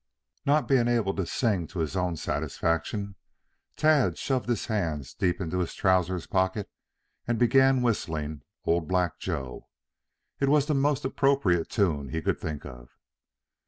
Not 0.47 0.67
being 0.67 0.87
able 0.87 1.13
to 1.13 1.27
sing 1.27 1.67
to 1.67 1.77
his 1.77 1.95
own 1.95 2.15
satisfaction, 2.15 3.13
Tad 3.75 4.17
shoved 4.17 4.49
his 4.49 4.65
hands 4.65 5.13
deep 5.13 5.39
into 5.39 5.59
his 5.59 5.75
trousers 5.75 6.25
pockets 6.25 6.71
and 7.27 7.37
began 7.37 7.83
whistling 7.83 8.41
"Old 8.65 8.87
Black 8.87 9.19
Joe." 9.19 9.67
It 10.39 10.49
was 10.49 10.65
the 10.65 10.73
most 10.73 11.05
appropriate 11.05 11.69
tune 11.69 12.09
he 12.09 12.23
could 12.23 12.39
think 12.39 12.65
of. 12.65 12.89